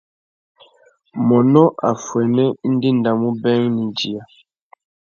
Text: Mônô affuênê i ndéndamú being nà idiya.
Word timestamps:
Mônô 1.27 1.65
affuênê 1.91 2.45
i 2.65 2.67
ndéndamú 2.75 3.29
being 3.43 3.71
nà 3.75 3.81
idiya. 3.89 4.23